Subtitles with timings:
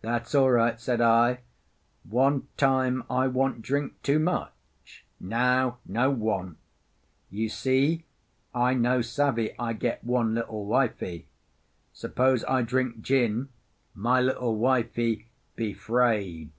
[0.00, 1.40] "That's all right," said I.
[2.02, 6.56] "One time I want drink too much; now no want.
[7.28, 8.06] You see,
[8.54, 11.26] I no savvy I get one little wifie.
[11.92, 13.50] Suppose I drink gin,
[13.92, 16.50] my little wifie he 'fraid."